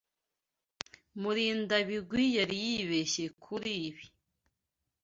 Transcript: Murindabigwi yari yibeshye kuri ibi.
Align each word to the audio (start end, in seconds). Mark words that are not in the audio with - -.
Murindabigwi 1.21 2.23
yari 2.37 2.55
yibeshye 2.65 3.25
kuri 3.43 3.71
ibi. 3.87 4.05